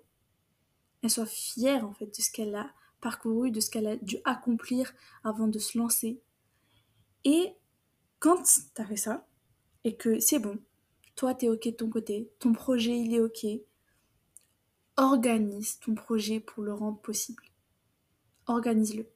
elle 1.02 1.10
soit 1.10 1.25
fière 1.25 1.86
en 1.86 1.94
fait 1.94 2.06
de 2.06 2.22
ce 2.22 2.32
qu'elle 2.32 2.56
a 2.56 2.72
parcouru 3.02 3.52
de 3.52 3.60
ce 3.60 3.70
qu'elle 3.70 3.88
a 3.88 3.98
dû 3.98 4.18
accomplir 4.24 4.94
avant 5.25 5.48
de 5.48 5.60
se 5.60 5.78
lancer. 5.78 6.22
Et 7.25 7.54
quand 8.20 8.42
tu 8.44 8.82
as 8.82 8.86
fait 8.86 8.96
ça 8.96 9.28
et 9.84 9.96
que 9.96 10.20
c'est 10.20 10.40
bon 10.40 10.58
toi 11.16 11.36
tu 11.36 11.46
es 11.46 11.50
ok 11.50 11.66
de 11.66 11.72
ton 11.72 11.90
côté 11.90 12.32
ton 12.40 12.54
projet 12.54 12.98
il 12.98 13.13
est 13.13 13.20
ok 13.20 13.46
organise 14.98 15.80
ton 15.80 15.96
projet 15.96 16.40
pour 16.40 16.63
le 16.63 16.74
rendre 16.74 17.00
possible. 17.00 17.44
Organise-le. 18.46 19.08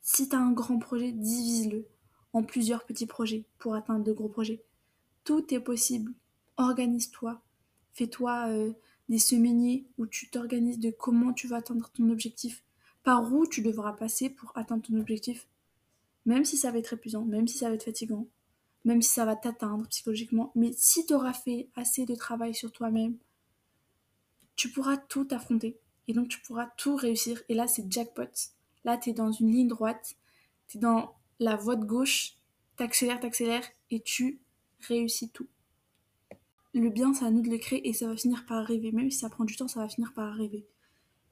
Si 0.00 0.28
tu 0.28 0.34
as 0.34 0.40
un 0.40 0.52
grand 0.52 0.78
projet, 0.78 1.12
divise-le 1.12 1.86
en 2.32 2.42
plusieurs 2.42 2.84
petits 2.84 3.06
projets 3.06 3.44
pour 3.58 3.74
atteindre 3.74 4.04
de 4.04 4.12
gros 4.12 4.28
projets. 4.28 4.64
Tout 5.24 5.54
est 5.54 5.60
possible. 5.60 6.12
Organise-toi. 6.56 7.40
Fais-toi 7.92 8.48
euh, 8.48 8.72
des 9.08 9.18
semainiers 9.18 9.86
où 9.98 10.06
tu 10.06 10.28
t'organises 10.30 10.78
de 10.78 10.90
comment 10.90 11.32
tu 11.32 11.46
vas 11.46 11.56
atteindre 11.56 11.90
ton 11.90 12.08
objectif, 12.10 12.64
par 13.04 13.32
où 13.32 13.46
tu 13.46 13.62
devras 13.62 13.92
passer 13.92 14.30
pour 14.30 14.56
atteindre 14.56 14.82
ton 14.82 14.98
objectif. 14.98 15.46
Même 16.24 16.44
si 16.44 16.56
ça 16.56 16.70
va 16.70 16.78
être 16.78 16.94
épuisant, 16.94 17.24
même 17.24 17.46
si 17.46 17.58
ça 17.58 17.68
va 17.68 17.74
être 17.74 17.84
fatigant, 17.84 18.26
même 18.84 19.02
si 19.02 19.10
ça 19.10 19.24
va 19.24 19.36
t'atteindre 19.36 19.86
psychologiquement. 19.88 20.52
Mais 20.54 20.72
si 20.72 21.06
tu 21.06 21.14
auras 21.14 21.32
fait 21.32 21.68
assez 21.74 22.04
de 22.06 22.14
travail 22.14 22.54
sur 22.54 22.72
toi-même, 22.72 23.16
tu 24.56 24.70
pourras 24.70 24.96
tout 24.96 25.26
affronter. 25.30 25.78
Et 26.08 26.12
donc 26.12 26.28
tu 26.28 26.40
pourras 26.40 26.66
tout 26.76 26.96
réussir. 26.96 27.42
Et 27.48 27.54
là, 27.54 27.66
c'est 27.66 27.90
jackpot. 27.90 28.30
Là, 28.84 28.96
tu 28.98 29.10
es 29.10 29.12
dans 29.12 29.30
une 29.30 29.50
ligne 29.50 29.68
droite, 29.68 30.16
tu 30.68 30.78
es 30.78 30.80
dans 30.80 31.14
la 31.38 31.56
voie 31.56 31.76
de 31.76 31.84
gauche, 31.84 32.34
t'accélères, 32.76 33.20
t'accélères, 33.20 33.64
et 33.90 34.00
tu 34.00 34.40
réussis 34.80 35.30
tout. 35.30 35.48
Le 36.74 36.88
bien, 36.88 37.12
c'est 37.12 37.24
à 37.24 37.30
nous 37.30 37.42
de 37.42 37.50
le 37.50 37.58
créer 37.58 37.86
et 37.86 37.92
ça 37.92 38.06
va 38.06 38.16
finir 38.16 38.46
par 38.46 38.58
arriver. 38.58 38.92
Même 38.92 39.10
si 39.10 39.18
ça 39.18 39.28
prend 39.28 39.44
du 39.44 39.56
temps, 39.56 39.68
ça 39.68 39.80
va 39.80 39.88
finir 39.88 40.12
par 40.14 40.32
arriver. 40.32 40.66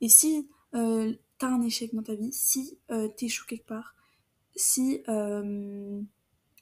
Et 0.01 0.09
si 0.09 0.49
euh, 0.75 1.15
tu 1.39 1.47
as 1.47 1.49
un 1.49 1.63
échec 1.63 1.95
dans 1.95 2.03
ta 2.03 2.15
vie, 2.15 2.33
si 2.33 2.79
euh, 2.91 3.09
tu 3.17 3.25
échoues 3.25 3.47
quelque 3.47 3.67
part, 3.67 3.95
si 4.55 5.03
euh, 5.09 6.03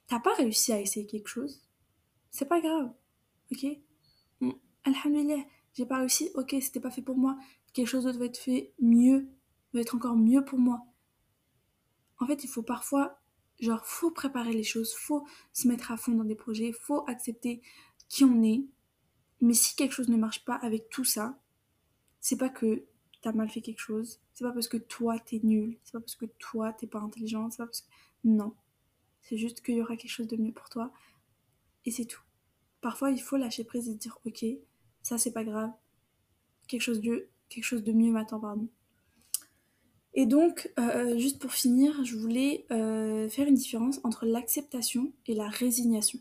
t'as 0.08 0.20
pas 0.20 0.34
réussi 0.34 0.72
à 0.72 0.80
essayer 0.80 1.06
quelque 1.06 1.28
chose, 1.28 1.62
c'est 2.30 2.48
pas 2.48 2.60
grave. 2.60 2.92
Ok? 3.52 3.66
Alhamdulillah, 4.84 5.44
j'ai 5.74 5.86
pas 5.86 5.98
réussi, 5.98 6.30
ok, 6.34 6.56
c'était 6.60 6.80
pas 6.80 6.90
fait 6.90 7.02
pour 7.02 7.16
moi, 7.16 7.38
quelque 7.72 7.86
chose 7.86 8.04
d'autre 8.04 8.18
va 8.18 8.24
être 8.24 8.38
fait 8.38 8.72
mieux, 8.80 9.28
va 9.72 9.80
être 9.80 9.94
encore 9.94 10.16
mieux 10.16 10.44
pour 10.44 10.58
moi. 10.58 10.84
En 12.18 12.26
fait, 12.26 12.42
il 12.42 12.48
faut 12.48 12.62
parfois, 12.62 13.20
genre, 13.60 13.84
faut 13.84 14.10
préparer 14.10 14.52
les 14.52 14.62
choses, 14.62 14.94
faut 14.94 15.26
se 15.52 15.68
mettre 15.68 15.92
à 15.92 15.96
fond 15.96 16.12
dans 16.12 16.24
des 16.24 16.34
projets, 16.34 16.72
faut 16.72 17.04
accepter 17.06 17.62
qui 18.08 18.24
on 18.24 18.42
est. 18.42 18.64
Mais 19.40 19.54
si 19.54 19.76
quelque 19.76 19.92
chose 19.92 20.08
ne 20.08 20.16
marche 20.16 20.44
pas 20.44 20.56
avec 20.56 20.88
tout 20.88 21.04
ça, 21.04 21.38
c'est 22.20 22.38
pas 22.38 22.48
que 22.48 22.86
t'as 23.22 23.32
mal 23.32 23.48
fait 23.48 23.60
quelque 23.60 23.80
chose, 23.80 24.20
c'est 24.32 24.44
pas 24.44 24.52
parce 24.52 24.68
que 24.68 24.76
toi 24.76 25.18
t'es 25.18 25.40
nul, 25.42 25.78
c'est 25.84 25.92
pas 25.92 26.00
parce 26.00 26.16
que 26.16 26.26
toi 26.38 26.72
t'es 26.72 26.86
pas 26.86 27.00
intelligent, 27.00 27.50
c'est 27.50 27.58
pas 27.58 27.66
parce 27.66 27.82
que. 27.82 27.88
Non. 28.24 28.54
C'est 29.28 29.36
juste 29.36 29.60
qu'il 29.60 29.76
y 29.76 29.82
aura 29.82 29.96
quelque 29.96 30.10
chose 30.10 30.28
de 30.28 30.36
mieux 30.36 30.52
pour 30.52 30.70
toi. 30.70 30.90
Et 31.84 31.90
c'est 31.90 32.06
tout. 32.06 32.22
Parfois, 32.80 33.10
il 33.10 33.20
faut 33.20 33.36
lâcher 33.36 33.64
prise 33.64 33.88
et 33.88 33.94
dire, 33.94 34.18
ok, 34.24 34.44
ça 35.02 35.18
c'est 35.18 35.32
pas 35.32 35.44
grave. 35.44 35.70
Quelque 36.66 36.80
chose 36.80 37.00
de, 37.00 37.92
mieux 37.92 38.12
m'attend, 38.12 38.40
pardon. 38.40 38.68
Et 40.14 40.26
donc, 40.26 40.72
euh, 40.78 41.18
juste 41.18 41.40
pour 41.40 41.52
finir, 41.52 42.04
je 42.04 42.16
voulais 42.16 42.66
euh, 42.70 43.28
faire 43.28 43.46
une 43.46 43.54
différence 43.54 44.00
entre 44.02 44.24
l'acceptation 44.24 45.12
et 45.26 45.34
la 45.34 45.48
résignation. 45.48 46.20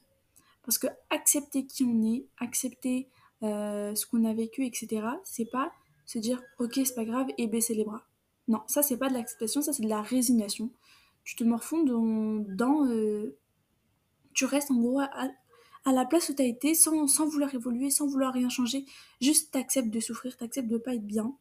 Parce 0.64 0.78
que 0.78 0.88
accepter 1.10 1.66
qui 1.66 1.84
on 1.86 2.04
est, 2.04 2.26
accepter 2.40 3.08
euh, 3.44 3.96
ce 3.96 4.06
qu'on 4.06 4.26
a 4.26 4.34
vécu, 4.34 4.66
etc., 4.66 5.08
c'est 5.24 5.50
pas 5.50 5.72
se 6.06 6.20
dire 6.20 6.42
ok, 6.60 6.74
c'est 6.76 6.96
pas 6.96 7.06
grave 7.06 7.28
et 7.38 7.48
baisser 7.48 7.74
les 7.74 7.86
bras. 7.86 8.06
Non, 8.50 8.62
ça 8.68 8.84
c'est 8.84 8.98
pas 8.98 9.10
de 9.10 9.14
l'acceptation, 9.14 9.62
ça 9.62 9.72
c'est 9.74 9.84
de 9.84 9.90
la 9.90 10.02
résignation. 10.02 10.72
Tu 11.28 11.36
te 11.36 11.44
morfonds 11.44 11.84
dans. 11.84 12.40
dans 12.48 12.88
tu 14.34 14.46
restes 14.46 14.72
en 14.72 14.80
gros 14.80 15.02
à, 15.02 15.10
à 15.84 15.92
la 15.92 16.06
place 16.06 16.30
où 16.30 16.34
tu 16.34 16.42
as 16.42 16.46
été 16.46 16.74
sans, 16.74 17.06
sans, 17.08 17.28
vouloir 17.28 17.54
évoluer, 17.54 17.90
sans 17.90 18.08
vouloir 18.08 18.34
rien 18.34 18.48
changer. 18.48 18.86
Juste 19.20 19.52
t'acceptes 19.52 19.90
de 19.90 20.00
souffrir, 20.00 20.38
t'acceptes 20.38 20.70
de 20.70 20.78
pas 20.78 20.96
être 20.96 21.06
bien. 21.06 21.36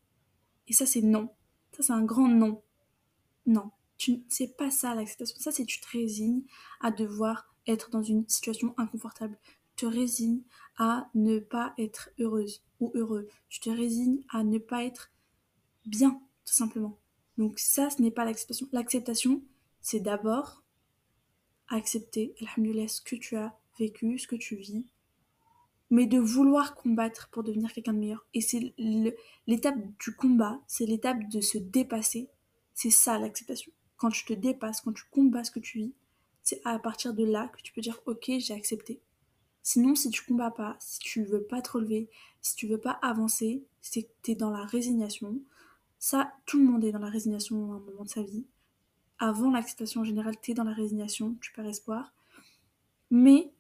Et 0.66 0.73
ça, 0.73 0.87
c'est 0.87 1.02
non. 1.02 1.31
Ça, 1.71 1.85
c'est 1.85 1.93
un 1.93 2.02
grand 2.02 2.26
non. 2.26 2.62
Non. 3.47 3.71
C'est 4.28 4.57
pas 4.57 4.73
ça 4.73 4.97
l'acceptation. 4.97 5.38
Ça, 5.38 5.52
c'est 5.52 5.64
tu 5.64 5.81
te 5.81 5.88
résignes 5.93 6.43
à 6.81 6.90
devoir 6.90 7.55
être 7.69 7.88
dans 7.90 8.02
une 8.02 8.28
situation 8.28 8.75
inconfortable. 8.78 9.38
Tu 9.76 9.87
te 9.87 9.87
résignes 9.87 10.43
à 10.78 11.09
ne 11.14 11.38
pas 11.38 11.75
être 11.78 12.11
heureuse 12.19 12.64
ou 12.81 12.90
heureux. 12.97 13.28
Tu 13.49 13.61
te 13.61 13.71
résignes 13.71 14.25
à 14.31 14.43
ne 14.43 14.59
pas 14.59 14.83
être 14.83 15.12
bien, 15.87 16.21
tout 16.45 16.55
simplement. 16.55 16.99
Donc 17.38 17.61
ça, 17.61 17.88
ce 17.88 18.02
n'est 18.02 18.11
pas 18.11 18.25
l'acceptation. 18.25 18.66
L'acceptation, 18.73 19.43
c'est 19.87 20.00
d'abord 20.00 20.64
accepter, 21.69 22.35
alhamdoulilah, 22.40 22.88
ce 22.88 23.00
que 23.00 23.14
tu 23.14 23.37
as 23.37 23.57
vécu, 23.78 24.19
ce 24.19 24.26
que 24.26 24.35
tu 24.35 24.57
vis, 24.57 24.85
mais 25.90 26.07
de 26.07 26.19
vouloir 26.19 26.75
combattre 26.75 27.28
pour 27.31 27.45
devenir 27.45 27.73
quelqu'un 27.73 27.93
de 27.93 28.00
meilleur. 28.00 28.26
Et 28.35 28.40
c'est 28.40 28.75
l'étape 29.47 29.76
du 30.00 30.16
combat, 30.16 30.61
c'est 30.66 30.87
l'étape 30.87 31.28
de 31.28 31.40
se 31.40 31.59
dépasser. 31.59 32.28
C'est 32.75 32.90
ça 32.90 33.16
l'acceptation. 33.21 33.71
Quand 33.97 34.11
tu 34.11 34.25
te 34.25 34.33
dépasses, 34.33 34.81
quand 34.81 34.93
tu 34.93 35.05
combats 35.09 35.45
ce 35.45 35.52
que 35.52 35.61
tu 35.61 35.78
vis, 35.78 35.95
c'est 36.43 36.61
à 36.64 36.81
partir 36.81 37.14
de 37.14 37.23
là 37.25 37.47
que 37.47 37.62
tu 37.62 37.73
peux 37.73 37.81
dire 37.81 38.00
ok, 38.07 38.33
j'ai 38.40 38.55
accepté. 38.55 39.00
Sinon, 39.62 39.95
si 39.95 40.11
tu 40.11 40.25
combats 40.25 40.50
pas, 40.50 40.76
si 40.81 40.99
tu 40.99 41.23
veux 41.23 41.45
pas 41.45 41.62
te 41.62 41.71
relever, 41.71 42.11
si 42.43 42.57
tu 42.57 42.66
veux 42.66 42.81
pas 42.81 42.99
avancer, 43.02 43.62
c'est 43.83 44.02
que 44.02 44.12
tu 44.25 44.33
es 44.33 44.35
dans 44.35 44.50
la 44.50 44.64
résignation. 44.64 45.40
Ça, 46.00 46.33
tout 46.45 46.59
le 46.59 46.64
monde 46.64 46.83
est 46.83 46.90
dans 46.90 46.99
la 46.99 47.09
résignation 47.09 47.73
à 47.73 47.76
un 47.76 47.81
moment 47.81 48.02
de 48.02 48.09
sa 48.09 48.25
vie. 48.25 48.47
Avant 49.18 49.50
l'acceptation 49.50 50.02
en 50.02 50.04
général, 50.04 50.35
tu 50.40 50.50
es 50.50 50.54
dans 50.54 50.64
la 50.64 50.75
résignation, 50.75 51.37
tu 51.40 51.52
perds 51.52 51.66
espoir. 51.66 52.12
Mais 53.11 53.50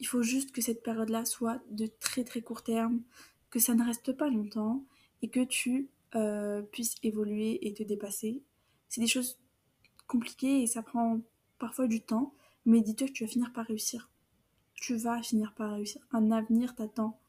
il 0.00 0.06
faut 0.06 0.22
juste 0.22 0.52
que 0.52 0.60
cette 0.60 0.82
période-là 0.82 1.24
soit 1.24 1.60
de 1.70 1.86
très 2.00 2.24
très 2.24 2.42
court 2.42 2.62
terme, 2.62 3.02
que 3.50 3.60
ça 3.60 3.74
ne 3.74 3.84
reste 3.84 4.12
pas 4.12 4.28
longtemps 4.28 4.84
et 5.20 5.28
que 5.28 5.44
tu 5.44 5.88
euh, 6.14 6.62
puisses 6.62 6.96
évoluer 7.02 7.66
et 7.66 7.74
te 7.74 7.82
dépasser. 7.82 8.42
C'est 8.88 9.00
des 9.00 9.06
choses 9.06 9.38
compliquées 10.06 10.62
et 10.62 10.66
ça 10.66 10.82
prend 10.82 11.20
parfois 11.58 11.86
du 11.86 12.00
temps, 12.00 12.34
mais 12.66 12.80
dis-toi 12.80 13.06
que 13.06 13.12
tu 13.12 13.24
vas 13.24 13.30
finir 13.30 13.52
par 13.52 13.66
réussir. 13.66 14.10
Tu 14.74 14.96
vas 14.96 15.22
finir 15.22 15.54
par 15.54 15.72
réussir. 15.72 16.02
Un 16.10 16.32
avenir 16.32 16.74
t'attend. 16.74 17.20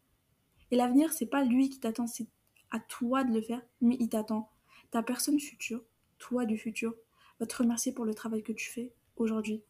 Et 0.71 0.75
l'avenir, 0.75 1.13
c'est 1.13 1.27
pas 1.27 1.43
lui 1.43 1.69
qui 1.69 1.79
t'attend, 1.79 2.07
c'est 2.07 2.25
à 2.71 2.79
toi 2.79 3.23
de 3.23 3.31
le 3.31 3.41
faire, 3.41 3.61
mais 3.79 3.95
il 3.99 4.09
t'attend. 4.09 4.49
Ta 4.89 5.03
personne 5.03 5.39
future, 5.39 5.83
toi 6.17 6.45
du 6.45 6.57
futur, 6.57 6.95
va 7.39 7.45
te 7.45 7.55
remercier 7.55 7.91
pour 7.91 8.05
le 8.05 8.13
travail 8.13 8.43
que 8.43 8.51
tu 8.51 8.69
fais 8.69 8.93
aujourd'hui. 9.15 9.63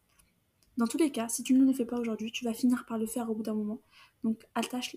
Dans 0.76 0.86
tous 0.86 0.98
les 0.98 1.12
cas, 1.12 1.28
si 1.28 1.42
tu 1.42 1.54
ne 1.54 1.64
le 1.64 1.72
fais 1.72 1.84
pas 1.84 1.98
aujourd'hui, 1.98 2.32
tu 2.32 2.44
vas 2.44 2.52
finir 2.52 2.84
par 2.86 2.98
le 2.98 3.06
faire 3.06 3.30
au 3.30 3.34
bout 3.34 3.42
d'un 3.42 3.54
moment. 3.54 3.80
Donc 4.24 4.44
attache, 4.54 4.96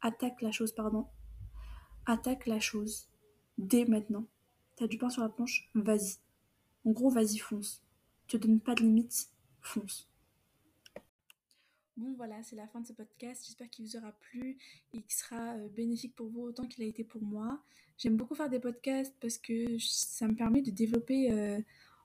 attaque 0.00 0.40
la 0.42 0.52
chose, 0.52 0.72
pardon. 0.72 1.06
Attaque 2.06 2.46
la 2.46 2.60
chose 2.60 3.08
dès 3.58 3.84
maintenant. 3.84 4.26
T'as 4.76 4.86
du 4.86 4.98
pain 4.98 5.10
sur 5.10 5.22
la 5.22 5.28
planche, 5.28 5.68
vas-y. 5.74 6.18
En 6.84 6.92
gros, 6.92 7.10
vas-y, 7.10 7.38
fonce. 7.38 7.82
Te 8.28 8.36
donnes 8.36 8.60
pas 8.60 8.74
de 8.74 8.82
limite, 8.82 9.30
fonce. 9.60 10.08
Bon 11.96 12.12
voilà, 12.14 12.42
c'est 12.42 12.56
la 12.56 12.68
fin 12.68 12.80
de 12.80 12.86
ce 12.86 12.92
podcast. 12.92 13.42
J'espère 13.46 13.70
qu'il 13.70 13.86
vous 13.86 13.96
aura 13.96 14.12
plu 14.12 14.58
et 14.92 15.00
qu'il 15.00 15.12
sera 15.12 15.54
euh, 15.54 15.68
bénéfique 15.68 16.14
pour 16.14 16.28
vous 16.28 16.42
autant 16.42 16.66
qu'il 16.66 16.84
a 16.84 16.86
été 16.86 17.04
pour 17.04 17.22
moi. 17.22 17.62
J'aime 17.96 18.16
beaucoup 18.16 18.34
faire 18.34 18.50
des 18.50 18.60
podcasts 18.60 19.14
parce 19.18 19.38
que 19.38 19.78
ça 19.78 20.28
me 20.28 20.34
permet 20.34 20.60
de 20.60 20.70
développer 20.70 21.32
euh, 21.32 21.58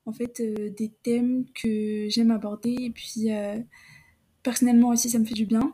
en 0.05 0.13
fait 0.13 0.39
euh, 0.39 0.70
des 0.70 0.89
thèmes 1.03 1.46
que 1.53 2.08
j'aime 2.10 2.31
aborder 2.31 2.75
et 2.79 2.89
puis 2.89 3.31
euh, 3.31 3.60
personnellement 4.43 4.89
aussi 4.89 5.10
ça 5.10 5.20
me 5.20 5.25
fait 5.25 5.34
du 5.34 5.46
bien. 5.46 5.74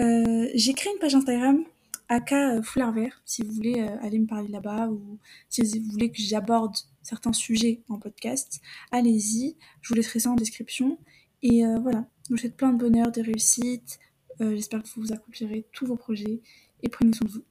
Euh, 0.00 0.48
j'ai 0.54 0.72
créé 0.72 0.92
une 0.92 0.98
page 0.98 1.14
Instagram 1.14 1.64
AK 2.08 2.62
Foulard 2.64 2.92
Vert 2.92 3.22
si 3.24 3.42
vous 3.42 3.52
voulez 3.52 3.80
aller 4.02 4.18
me 4.18 4.26
parler 4.26 4.48
là-bas 4.48 4.88
ou 4.88 5.18
si 5.48 5.62
vous 5.62 5.90
voulez 5.92 6.10
que 6.10 6.20
j'aborde 6.20 6.74
certains 7.02 7.32
sujets 7.32 7.82
en 7.88 7.98
podcast, 7.98 8.60
allez-y, 8.90 9.56
je 9.80 9.88
vous 9.88 9.94
laisserai 9.94 10.18
ça 10.18 10.30
en 10.30 10.34
description. 10.34 10.98
Et 11.42 11.62
voilà, 11.80 12.08
je 12.24 12.34
vous 12.34 12.36
souhaite 12.36 12.56
plein 12.56 12.72
de 12.72 12.78
bonheur, 12.78 13.12
de 13.12 13.22
réussite. 13.22 14.00
J'espère 14.40 14.82
que 14.82 14.88
vous 14.96 15.12
accomplirez 15.12 15.68
tous 15.72 15.86
vos 15.86 15.96
projets 15.96 16.42
et 16.82 16.88
prenez 16.88 17.12
soin 17.12 17.28
de 17.28 17.32
vous. 17.32 17.44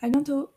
À 0.00 0.08
bientôt 0.08 0.50